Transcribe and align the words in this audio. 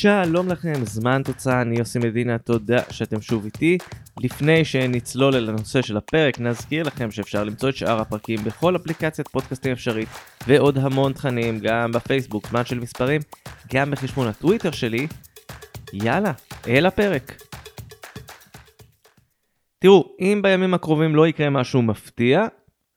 שלום 0.00 0.48
לכם, 0.48 0.72
זמן 0.84 1.22
תוצאה, 1.24 1.62
אני 1.62 1.78
יוסי 1.78 1.98
מדינה, 1.98 2.38
תודה 2.38 2.82
שאתם 2.90 3.20
שוב 3.20 3.44
איתי. 3.44 3.78
לפני 4.20 4.64
שנצלול 4.64 5.34
אל 5.34 5.48
הנושא 5.48 5.82
של 5.82 5.96
הפרק, 5.96 6.40
נזכיר 6.40 6.82
לכם 6.86 7.10
שאפשר 7.10 7.44
למצוא 7.44 7.68
את 7.68 7.76
שאר 7.76 8.00
הפרקים 8.00 8.38
בכל 8.44 8.76
אפליקציית 8.76 9.28
פודקאסטים 9.28 9.72
אפשרית, 9.72 10.08
ועוד 10.46 10.78
המון 10.78 11.12
תכנים, 11.12 11.58
גם 11.62 11.92
בפייסבוק, 11.92 12.46
זמן 12.48 12.64
של 12.64 12.80
מספרים, 12.80 13.20
גם 13.74 13.90
בחשבון 13.90 14.28
הטוויטר 14.28 14.70
שלי. 14.70 15.06
יאללה, 15.92 16.32
אל 16.68 16.86
הפרק. 16.86 17.42
תראו, 19.78 20.16
אם 20.20 20.40
בימים 20.42 20.74
הקרובים 20.74 21.16
לא 21.16 21.28
יקרה 21.28 21.50
משהו 21.50 21.82
מפתיע, 21.82 22.46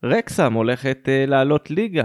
רקסם 0.04 0.52
הולכת 0.52 0.98
uh, 1.04 1.30
לעלות 1.30 1.70
ליגה. 1.70 2.04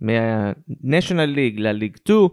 מה-National 0.00 1.36
League 1.36 1.60
ל 1.60 1.65
League 1.65 1.96
2, 1.96 2.18
אה, 2.18 2.26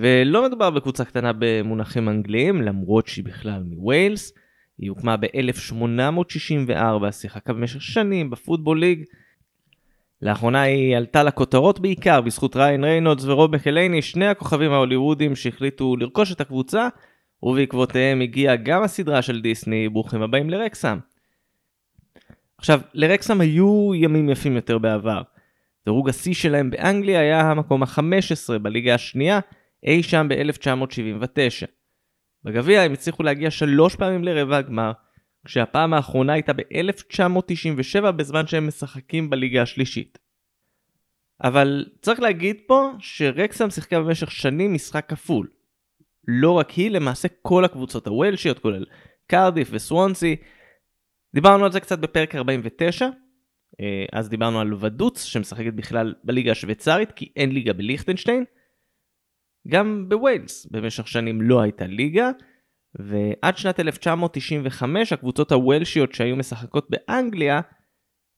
ולא 0.00 0.46
מדובר 0.46 0.70
בקבוצה 0.70 1.04
קטנה 1.04 1.32
במונחים 1.38 2.08
אנגליים, 2.08 2.62
למרות 2.62 3.06
שהיא 3.06 3.24
בכלל 3.24 3.62
מווילס. 3.66 4.32
היא 4.78 4.90
הוקמה 4.90 5.16
ב-1864, 5.16 7.10
שיחקה 7.10 7.52
במשך 7.52 7.82
שנים 7.82 8.30
ב 8.30 8.36
Football 8.36 8.80
League. 8.80 9.04
לאחרונה 10.22 10.62
היא 10.62 10.96
עלתה 10.96 11.22
לכותרות 11.22 11.80
בעיקר 11.80 12.20
בזכות 12.20 12.56
ריאן 12.56 12.84
ריינולדס 12.84 13.24
ורוב 13.24 13.54
מקלהני, 13.54 14.02
שני 14.02 14.26
הכוכבים 14.26 14.72
ההוליוודים 14.72 15.36
שהחליטו 15.36 15.96
לרכוש 15.96 16.32
את 16.32 16.40
הקבוצה, 16.40 16.88
ובעקבותיהם 17.42 18.20
הגיעה 18.20 18.56
גם 18.56 18.82
הסדרה 18.82 19.22
של 19.22 19.40
דיסני, 19.40 19.88
ברוכים 19.88 20.22
הבאים 20.22 20.50
לרקסם. 20.50 20.98
עכשיו, 22.58 22.80
לרקסם 22.94 23.40
היו 23.40 23.92
ימים 23.94 24.30
יפים 24.30 24.56
יותר 24.56 24.78
בעבר. 24.78 25.22
דירוג 25.84 26.08
השיא 26.08 26.34
שלהם 26.34 26.70
באנגליה 26.70 27.20
היה 27.20 27.40
המקום 27.40 27.82
ה-15 27.82 28.58
בליגה 28.58 28.94
השנייה, 28.94 29.40
אי 29.84 30.02
שם 30.02 30.26
ב-1979. 30.28 31.66
בגביע 32.44 32.82
הם 32.82 32.92
הצליחו 32.92 33.22
להגיע 33.22 33.50
שלוש 33.50 33.96
פעמים 33.96 34.24
לרבע 34.24 34.56
הגמר, 34.56 34.92
כשהפעם 35.44 35.94
האחרונה 35.94 36.32
הייתה 36.32 36.52
ב-1997 36.52 38.10
בזמן 38.10 38.46
שהם 38.46 38.66
משחקים 38.66 39.30
בליגה 39.30 39.62
השלישית. 39.62 40.18
אבל 41.42 41.86
צריך 42.02 42.20
להגיד 42.20 42.56
פה 42.66 42.90
שרקסם 42.98 43.70
שיחקה 43.70 44.00
במשך 44.00 44.30
שנים 44.30 44.74
משחק 44.74 45.08
כפול. 45.08 45.48
לא 46.28 46.52
רק 46.52 46.70
היא, 46.70 46.90
למעשה 46.90 47.28
כל 47.42 47.64
הקבוצות 47.64 48.06
הוולשיות, 48.06 48.58
כולל 48.58 48.84
קרדיף 49.26 49.68
וסוונסי. 49.72 50.36
דיברנו 51.34 51.64
על 51.64 51.72
זה 51.72 51.80
קצת 51.80 51.98
בפרק 51.98 52.34
49, 52.34 53.06
אה, 53.80 54.04
אז 54.12 54.28
דיברנו 54.28 54.60
על 54.60 54.74
ודוץ 54.74 55.24
שמשחקת 55.24 55.72
בכלל 55.72 56.14
בליגה 56.24 56.52
השוויצרית 56.52 57.12
כי 57.12 57.32
אין 57.36 57.52
ליגה 57.52 57.72
בליכטנשטיין. 57.72 58.44
גם 59.68 60.08
בווילס 60.08 60.66
במשך 60.70 61.08
שנים 61.08 61.42
לא 61.42 61.60
הייתה 61.60 61.86
ליגה, 61.86 62.30
ועד 62.94 63.56
שנת 63.56 63.80
1995 63.80 65.12
הקבוצות 65.12 65.52
הוולשיות 65.52 66.12
שהיו 66.12 66.36
משחקות 66.36 66.90
באנגליה 66.90 67.60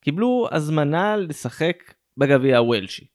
קיבלו 0.05 0.49
הזמנה 0.53 1.17
לשחק 1.17 1.95
בגביע 2.17 2.59
הוולשי. 2.59 3.07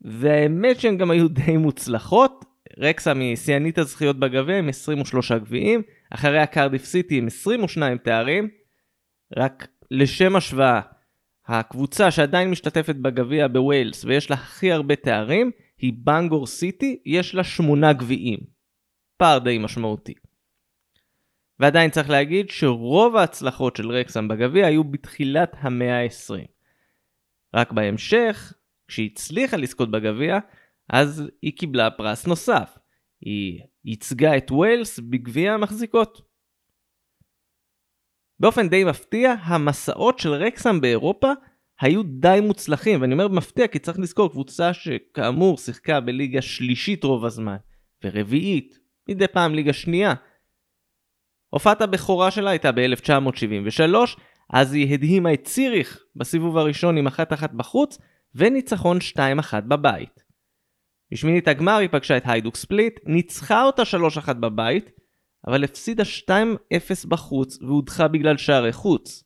והאמת 0.00 0.80
שהן 0.80 0.98
גם 0.98 1.10
היו 1.10 1.28
די 1.28 1.56
מוצלחות, 1.56 2.44
רקסה 2.78 3.14
משיאנית 3.14 3.78
הזכיות 3.78 4.18
בגביע 4.18 4.58
עם 4.58 4.68
23 4.68 5.32
גביעים, 5.32 5.82
אחריה 6.10 6.46
קרדיף 6.46 6.84
סיטי 6.84 7.18
עם 7.18 7.26
22 7.26 7.98
תארים, 7.98 8.48
רק 9.36 9.68
לשם 9.90 10.36
השוואה, 10.36 10.80
הקבוצה 11.46 12.10
שעדיין 12.10 12.50
משתתפת 12.50 12.96
בגביע 12.96 13.48
בווילס 13.48 14.04
ויש 14.04 14.30
לה 14.30 14.36
הכי 14.36 14.72
הרבה 14.72 14.96
תארים 14.96 15.50
היא 15.78 15.92
בנגור 15.96 16.46
סיטי, 16.46 17.02
יש 17.04 17.34
לה 17.34 17.44
שמונה 17.44 17.92
גביעים. 17.92 18.38
פער 19.16 19.38
די 19.38 19.58
משמעותי. 19.58 20.14
ועדיין 21.60 21.90
צריך 21.90 22.10
להגיד 22.10 22.50
שרוב 22.50 23.16
ההצלחות 23.16 23.76
של 23.76 23.90
רקסם 23.90 24.28
בגביע 24.28 24.66
היו 24.66 24.84
בתחילת 24.84 25.52
המאה 25.58 26.02
ה-20. 26.02 26.46
רק 27.54 27.72
בהמשך, 27.72 28.52
כשהיא 28.88 29.10
הצליחה 29.12 29.56
לזכות 29.56 29.90
בגביע, 29.90 30.38
אז 30.88 31.22
היא 31.42 31.56
קיבלה 31.56 31.90
פרס 31.90 32.26
נוסף. 32.26 32.78
היא 33.20 33.60
ייצגה 33.84 34.36
את 34.36 34.50
ווילס 34.50 34.98
בגביע 34.98 35.52
המחזיקות. 35.52 36.22
באופן 38.40 38.68
די 38.68 38.84
מפתיע, 38.84 39.32
המסעות 39.32 40.18
של 40.18 40.32
רקסם 40.32 40.80
באירופה 40.80 41.32
היו 41.80 42.02
די 42.02 42.38
מוצלחים, 42.42 43.00
ואני 43.00 43.12
אומר 43.12 43.28
מפתיע 43.28 43.66
כי 43.66 43.78
צריך 43.78 43.98
לזכור 43.98 44.30
קבוצה 44.30 44.72
שכאמור 44.72 45.58
שיחקה 45.58 46.00
בליגה 46.00 46.42
שלישית 46.42 47.04
רוב 47.04 47.24
הזמן, 47.24 47.56
ורביעית, 48.04 48.78
מדי 49.08 49.28
פעם 49.28 49.54
ליגה 49.54 49.72
שנייה. 49.72 50.14
הופעת 51.50 51.80
הבכורה 51.80 52.30
שלה 52.30 52.50
הייתה 52.50 52.72
ב-1973, 52.72 53.94
אז 54.50 54.72
היא 54.72 54.94
הדהימה 54.94 55.32
את 55.32 55.44
ציריך 55.44 56.04
בסיבוב 56.16 56.58
הראשון 56.58 56.96
עם 56.96 57.06
1-1 57.08 57.10
בחוץ, 57.56 57.98
וניצחון 58.34 58.98
2-1 58.98 59.20
בבית. 59.60 60.24
בשמינית 61.12 61.48
הגמר 61.48 61.76
היא 61.76 61.88
פגשה 61.92 62.16
את 62.16 62.22
היידוק 62.26 62.56
ספליט, 62.56 63.00
ניצחה 63.04 63.64
אותה 63.64 63.82
3-1 64.26 64.32
בבית, 64.32 64.90
אבל 65.46 65.64
הפסידה 65.64 66.02
2-0 66.28 67.08
בחוץ 67.08 67.62
והודחה 67.62 68.08
בגלל 68.08 68.36
שערי 68.36 68.72
חוץ. 68.72 69.23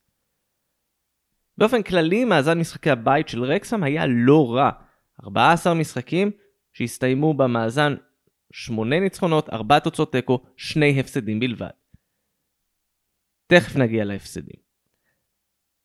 באופן 1.58 1.82
כללי, 1.82 2.24
מאזן 2.24 2.58
משחקי 2.58 2.90
הבית 2.90 3.28
של 3.28 3.44
רקסם 3.44 3.82
היה 3.82 4.04
לא 4.06 4.54
רע. 4.54 4.70
14 5.24 5.74
משחקים 5.74 6.30
שהסתיימו 6.72 7.34
במאזן 7.34 7.94
8 8.52 9.00
ניצחונות, 9.00 9.50
4 9.50 9.78
תוצאות 9.78 10.12
תיקו, 10.12 10.42
2 10.56 10.98
הפסדים 10.98 11.40
בלבד. 11.40 11.68
תכף 13.46 13.76
נגיע 13.76 14.04
להפסדים. 14.04 14.60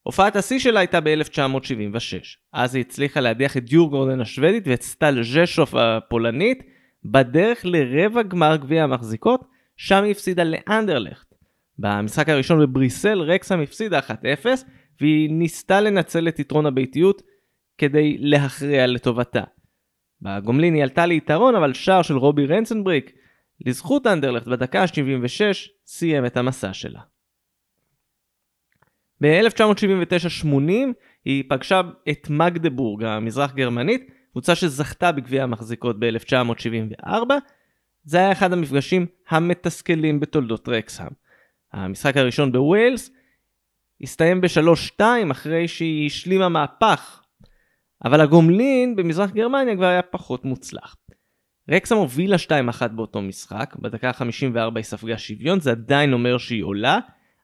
הופעת 0.04 0.36
השיא 0.36 0.60
שלה 0.60 0.80
הייתה 0.80 1.02
ב-1976. 1.02 2.38
אז 2.54 2.76
היא 2.76 2.82
הצליחה 2.82 3.20
להדיח 3.20 3.58
את 3.58 3.64
דיורגורדן 3.64 4.22
השוודית 4.22 4.68
ואת 4.68 4.82
סטל 4.82 5.24
ז'שוף 5.24 5.74
הפולנית 5.76 6.64
בדרך 7.06 7.62
לרבע 7.64 8.22
גמר 8.24 8.56
גביע 8.56 8.84
המחזיקות, 8.84 9.48
שם 9.78 10.04
היא 10.04 10.12
הפסידה 10.12 10.44
לאנדרלכט. 10.44 11.34
במשחק 11.80 12.30
הראשון 12.30 12.60
בבריסל 12.60 13.22
רקסם 13.22 13.60
הפסידה 13.60 14.00
1-0 14.00 14.12
והיא 15.02 15.30
ניסתה 15.30 15.82
לנצל 15.82 16.28
את 16.28 16.40
יתרון 16.40 16.66
הביתיות 16.66 17.22
כדי 17.78 18.18
להכריע 18.20 18.88
לטובתה. 18.88 19.44
בגומלין 20.22 20.74
היא 20.74 20.84
עלתה 20.84 21.06
ליתרון 21.06 21.56
אבל 21.56 21.74
שער 21.74 22.02
של 22.02 22.18
רובי 22.18 22.46
רנסנבריק 22.46 23.12
לזכות 23.66 24.08
אנדרלכט 24.08 24.48
בדקה 24.48 24.82
ה-76 24.82 25.70
סיים 25.86 26.26
את 26.26 26.38
המסע 26.38 26.74
שלה. 26.74 27.02
ב-1979-80 29.22 30.48
היא 31.26 31.44
פגשה 31.50 31.82
את 32.10 32.30
מגדבורג 32.30 33.04
המזרח 33.04 33.54
גרמנית, 33.54 34.12
קבוצה 34.32 34.56
שזכתה 34.56 35.12
בגביע 35.12 35.44
המחזיקות 35.44 36.00
ב-1974. 36.00 37.08
זה 38.04 38.18
היה 38.18 38.32
אחד 38.32 38.54
המפגשים 38.54 39.06
המתסכלים 39.30 40.20
בתולדות 40.20 40.70
רקסהאם. 40.70 41.12
המשחק 41.74 42.18
הראשון 42.18 42.52
בווילס 42.52 43.12
הסתיים 44.04 44.42
ב-3-2 44.42 45.02
אחרי 45.32 45.68
שהיא 45.68 46.08
השלימה 46.08 46.50
מהפך, 46.50 47.24
אבל 48.06 48.22
הגומלין 48.22 48.96
במזרח 48.96 49.30
גרמניה 49.30 49.76
כבר 49.76 49.86
היה 49.86 50.02
פחות 50.02 50.46
מוצלח. 50.46 50.96
רקסהאם 51.72 52.00
הובילה 52.00 52.36
2-1 52.80 52.88
באותו 52.88 53.22
משחק, 53.22 53.76
בדקה 53.80 54.10
ה-54 54.10 54.76
היא 54.76 54.84
ספגה 54.84 55.18
שוויון, 55.18 55.60
זה 55.60 55.72
עדיין 55.72 56.14
אומר 56.14 56.38
שהיא 56.38 56.64
עולה, 56.64 57.00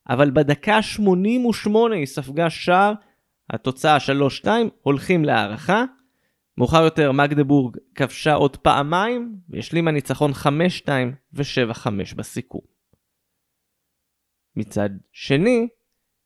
אבל 0.09 0.31
בדקה 0.31 0.81
88 0.81 1.96
היא 1.96 2.06
ספגה 2.06 2.50
שער, 2.50 2.94
התוצאה 3.50 3.97
3-2, 4.44 4.47
הולכים 4.82 5.26
להערכה. 5.26 5.84
מאוחר 6.58 6.84
יותר 6.84 7.12
מגדבורג 7.12 7.78
כבשה 7.96 8.34
עוד 8.34 8.58
פעמיים, 8.58 9.35
והשלימה 9.50 9.91
ניצחון 9.91 10.32
5-2 10.32 10.90
ו-7-5 11.34 12.16
בסיכום. 12.16 12.62
מצד 14.55 14.90
שני, 15.12 15.67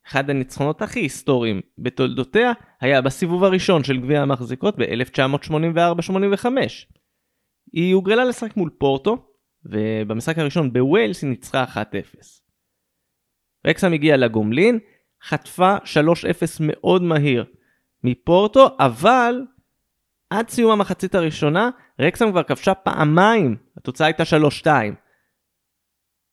אחד 0.07 0.29
הניצחונות 0.29 0.81
הכי 0.81 1.00
היסטוריים 1.00 1.61
בתולדותיה 1.77 2.51
היה 2.81 3.01
בסיבוב 3.01 3.44
הראשון 3.44 3.83
של 3.83 4.01
גביע 4.01 4.21
המחזיקות 4.21 4.75
ב-1984-85. 4.77 6.45
היא 7.73 7.94
הוגרלה 7.94 8.25
לשחק 8.25 8.57
מול 8.57 8.69
פורטו, 8.77 9.17
ובמשחק 9.65 10.38
הראשון 10.38 10.73
בווילס 10.73 11.21
היא 11.21 11.29
ניצחה 11.29 11.63
1-0. 11.63 11.77
רקסם 13.67 13.94
הגיעה 13.94 14.17
לגומלין, 14.17 14.79
חטפה 15.23 15.75
3-0 15.77 15.79
מאוד 16.59 17.01
מהיר 17.01 17.45
מפורטו, 18.03 18.67
אבל 18.79 19.41
עד 20.29 20.50
סיום 20.50 20.71
המחצית 20.71 21.15
הראשונה, 21.15 21.69
רקסם 22.01 22.31
כבר 22.31 22.44
כבשה 22.44 22.73
פעמיים, 22.73 23.57
התוצאה 23.77 24.07
הייתה 24.07 24.23
3-2. 24.63 24.67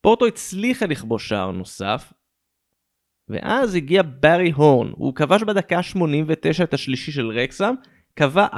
פורטו 0.02 0.26
הצליחה 0.26 0.86
לכבוש 0.86 1.28
שער 1.28 1.50
נוסף, 1.50 2.12
ואז 3.30 3.74
הגיע 3.74 4.02
ברי 4.20 4.50
הורן, 4.50 4.90
הוא 4.96 5.14
כבש 5.14 5.42
בדקה 5.42 5.82
89 5.82 6.64
את 6.64 6.74
השלישי 6.74 7.12
של 7.12 7.28
רקסם, 7.28 7.74
קבע 8.14 8.46
4-3 8.46 8.56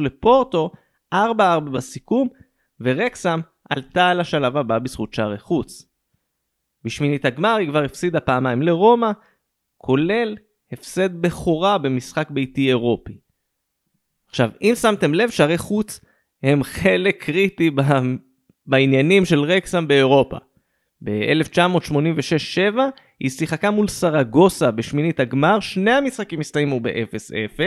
לפורטו, 0.00 0.70
4-4 1.14 1.16
בסיכום, 1.72 2.28
ורקסם 2.80 3.40
עלתה 3.70 4.08
על 4.08 4.20
השלב 4.20 4.56
הבא 4.56 4.78
בזכות 4.78 5.14
שערי 5.14 5.38
חוץ. 5.38 5.86
בשמינית 6.84 7.24
הגמר 7.24 7.56
היא 7.56 7.68
כבר 7.68 7.84
הפסידה 7.84 8.20
פעמיים 8.20 8.62
לרומא, 8.62 9.10
כולל 9.76 10.36
הפסד 10.72 11.22
בכורה 11.22 11.78
במשחק 11.78 12.30
ביתי 12.30 12.68
אירופי. 12.68 13.18
עכשיו, 14.28 14.50
אם 14.62 14.72
שמתם 14.80 15.14
לב, 15.14 15.30
שערי 15.30 15.58
חוץ 15.58 16.00
הם 16.42 16.62
חלק 16.62 17.24
קריטי 17.24 17.70
בעניינים 18.66 19.24
של 19.24 19.40
רקסם 19.40 19.88
באירופה. 19.88 20.36
ב-1986-7 21.02 22.78
היא 23.20 23.30
שיחקה 23.30 23.70
מול 23.70 23.88
סרגוסה 23.88 24.70
בשמינית 24.70 25.20
הגמר, 25.20 25.60
שני 25.60 25.90
המשחקים 25.90 26.40
הסתיימו 26.40 26.80
ב-0-0, 26.80 27.60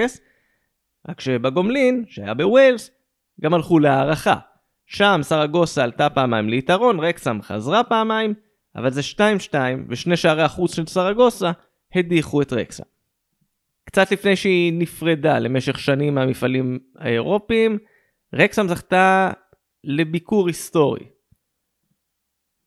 רק 1.10 1.22
שבגומלין, 1.22 2.04
שהיה 2.08 2.34
בווילס, 2.34 2.92
גם 3.42 3.54
הלכו 3.54 3.80
להערכה. 3.80 4.36
שם 4.86 5.20
סרגוסה 5.24 5.84
עלתה 5.84 6.10
פעמיים 6.10 6.50
ליתרון, 6.50 7.00
רקסם 7.00 7.42
חזרה 7.42 7.84
פעמיים, 7.84 8.34
אבל 8.76 8.92
זה 8.92 9.02
2-2, 9.52 9.56
ושני 9.90 10.18
שערי 10.18 10.44
החוץ 10.44 10.76
של 10.76 10.86
סרגוסה 10.86 11.52
הדיחו 11.96 12.42
את 12.42 12.54
רקסם. 12.54 12.84
קצת 13.86 14.12
לפני 14.12 14.36
שהיא 14.36 14.74
נפרדה 14.74 15.40
למשך 15.40 15.80
שנים 15.80 16.16
מהמפעלים 16.16 16.80
האירופיים, 16.98 17.78
רקסם 18.34 18.68
זכתה 18.68 19.32
לביקור 19.84 20.48
היסטורי. 20.48 21.13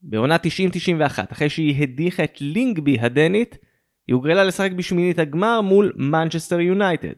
בעונה 0.03 0.37
90-91, 0.37 1.33
אחרי 1.33 1.49
שהיא 1.49 1.83
הדיחה 1.83 2.25
את 2.25 2.41
לינגבי 2.41 3.01
הדנית, 3.01 3.59
היא 4.07 4.15
הוגרלה 4.15 4.45
לשחק 4.45 4.73
בשמינית 4.73 5.19
הגמר 5.19 5.61
מול 5.61 5.93
מנצ'סטר 5.97 6.61
יונייטד. 6.61 7.13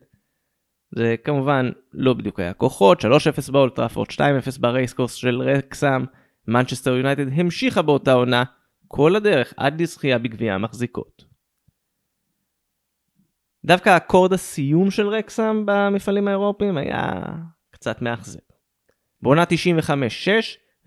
זה 0.95 1.15
כמובן 1.25 1.71
לא 1.93 2.15
בדיוק 2.15 2.41
היה 2.41 2.53
כוחות, 2.53 3.05
3-0 3.05 3.53
באולד 3.53 3.74
טראפורד, 3.74 4.09
2-0 4.09 4.19
ברייסקורס 4.61 5.15
של 5.15 5.43
רקסם, 5.43 6.05
מנצ'סטר 6.49 6.97
יונייטד 6.97 7.33
המשיכה 7.33 7.83
באותה 7.83 8.13
עונה 8.13 8.45
כל 8.89 9.17
הדרך 9.17 9.55
עד 9.57 9.81
לזכייה 9.81 10.19
בגביע 10.19 10.55
המחזיקות. 10.55 11.25
דווקא 13.65 13.97
אקורד 13.97 14.33
הסיום 14.33 14.91
של 14.91 15.09
רקסם 15.09 15.63
במפעלים 15.67 16.29
האירופיים 16.29 16.77
היה 16.77 17.23
קצת 17.71 18.03
מאכזב. 18.03 18.39
בעונה 19.23 19.45
95-6 19.45 19.47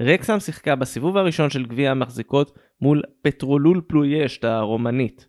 רקסם 0.05 0.39
שיחקה 0.39 0.75
בסיבוב 0.75 1.17
הראשון 1.17 1.49
של 1.49 1.65
גביע 1.65 1.91
המחזיקות 1.91 2.57
מול 2.81 3.01
פטרולול 3.21 3.81
פלויישט 3.87 4.43
הרומנית. 4.43 5.27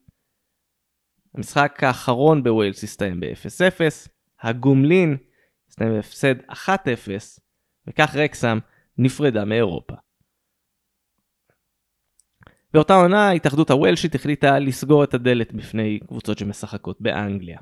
המשחק 1.35 1.79
האחרון 1.83 2.43
בווילס 2.43 2.85
הסתיים 2.85 3.21
ב-0-0, 3.21 4.09
הגומלין 4.41 5.17
הסתיים 5.69 5.91
בהפסד 5.91 6.35
1-0, 6.51 6.71
וכך 7.87 8.17
רקסם 8.17 8.59
נפרדה 8.99 9.45
מאירופה. 9.45 9.95
באותה 12.73 12.95
עונה 12.95 13.31
התאחדות 13.31 13.71
הוולשית 13.71 14.15
החליטה 14.15 14.59
לסגור 14.59 15.05
את 15.05 15.15
הדלת 15.15 15.53
בפני 15.53 16.01
קבוצות 16.09 16.39
שמשחקות 16.39 17.01
באנגליה. 17.01 17.59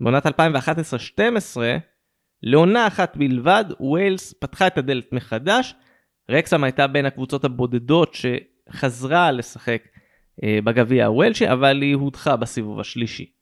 בעונת 0.00 0.26
2011-2012 0.26 0.30
לעונה 2.44 2.86
אחת 2.86 3.16
בלבד, 3.16 3.64
ווילס 3.80 4.32
פתחה 4.32 4.66
את 4.66 4.78
הדלת 4.78 5.12
מחדש. 5.12 5.74
רקסם 6.30 6.64
הייתה 6.64 6.86
בין 6.86 7.06
הקבוצות 7.06 7.44
הבודדות 7.44 8.14
שחזרה 8.14 9.32
לשחק 9.32 9.82
אה, 10.44 10.58
בגביע 10.64 11.06
הוולשי, 11.06 11.52
אבל 11.52 11.82
היא 11.82 11.94
הודחה 11.94 12.36
בסיבוב 12.36 12.80
השלישי. 12.80 13.32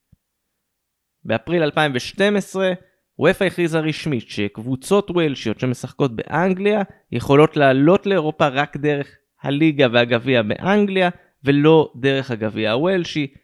באפריל 1.25 1.63
2012, 1.63 2.73
וופא 3.19 3.45
הכריזה 3.45 3.81
רשמית 3.81 4.29
שקבוצות 4.29 5.11
ווילשיות 5.11 5.61
שמשחקות 5.61 6.17
באנגליה 6.17 6.83
יכולות 7.13 7.57
לעלות 7.57 8.07
לאירופה 8.07 8.49
רק 8.49 8.77
דרך 8.77 9.17
הליגה 9.43 9.87
והגביע 9.93 10.43
באנגליה, 10.43 11.11
ולא 11.45 11.93
דרך 11.97 12.31
הגביע 12.31 12.73
הוולשי, 12.73 13.35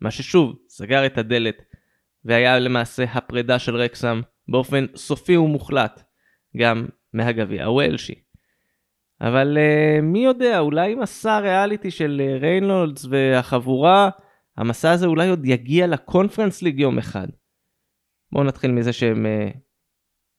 מה 0.00 0.10
ששוב 0.10 0.56
סגר 0.68 1.06
את 1.06 1.18
הדלת 1.18 1.62
והיה 2.24 2.58
למעשה 2.58 3.04
הפרידה 3.04 3.58
של 3.58 3.76
רקסם 3.76 4.20
באופן 4.48 4.86
סופי 4.96 5.36
ומוחלט 5.36 6.02
גם 6.56 6.86
מהגביע 7.12 7.64
הוולשי. 7.64 8.14
אבל 9.20 9.58
uh, 9.58 10.02
מי 10.02 10.24
יודע, 10.24 10.58
אולי 10.58 10.94
מסע 10.94 11.32
הריאליטי 11.32 11.90
של 11.90 12.22
uh, 12.24 12.40
ריינולדס 12.40 13.04
והחבורה, 13.10 14.10
המסע 14.56 14.90
הזה 14.90 15.06
אולי 15.06 15.28
עוד 15.28 15.44
יגיע 15.44 15.86
לקונפרנס 15.86 16.62
ליג 16.62 16.80
יום 16.80 16.98
אחד. 16.98 17.28
בואו 18.32 18.44
נתחיל 18.44 18.70
מזה 18.70 18.92
שהם 18.92 19.26
uh, 19.26 19.56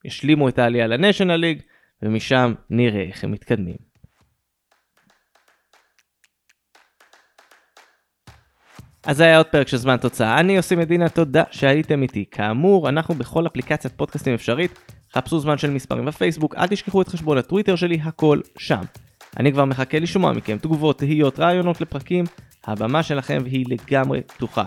ישלימו 0.05 0.49
את 0.49 0.59
העלייה 0.59 0.87
לנשיונל 0.87 1.35
ליג, 1.35 1.61
ומשם 2.01 2.53
נראה 2.69 3.01
איך 3.01 3.23
הם 3.23 3.31
מתקדמים. 3.31 3.88
אז 9.05 9.17
זה 9.17 9.23
היה 9.23 9.37
עוד 9.37 9.45
פרק 9.45 9.67
של 9.67 9.77
זמן 9.77 9.97
תוצאה. 9.97 10.39
אני 10.39 10.57
עושה 10.57 10.75
מדינה, 10.75 11.09
תודה 11.09 11.43
שהייתם 11.51 12.01
איתי. 12.01 12.25
כאמור, 12.31 12.89
אנחנו 12.89 13.15
בכל 13.15 13.47
אפליקציית 13.47 13.93
פודקאסטים 13.97 14.33
אפשרית. 14.33 14.79
חפשו 15.13 15.39
זמן 15.39 15.57
של 15.57 15.69
מספרים 15.69 16.05
בפייסבוק, 16.05 16.55
אל 16.55 16.67
תשכחו 16.67 17.01
את 17.01 17.07
חשבון 17.07 17.37
הטוויטר 17.37 17.75
שלי, 17.75 17.99
הכל 18.03 18.39
שם. 18.57 18.81
אני 19.37 19.51
כבר 19.51 19.65
מחכה 19.65 19.99
לשמוע 19.99 20.33
מכם 20.33 20.57
תגובות, 20.57 20.97
תהיות, 20.97 21.39
רעיונות 21.39 21.81
לפרקים, 21.81 22.25
הבמה 22.65 23.03
שלכם 23.03 23.41
והיא 23.43 23.65
לגמרי 23.69 24.21
פתוחה. 24.21 24.63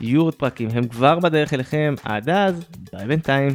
יהיו 0.00 0.22
עוד 0.22 0.34
פרקים, 0.34 0.68
הם 0.72 0.88
כבר 0.88 1.18
בדרך 1.18 1.54
אליכם, 1.54 1.94
עד 2.04 2.28
אז, 2.28 2.64
ביי 2.92 3.06
בינתיים. 3.06 3.54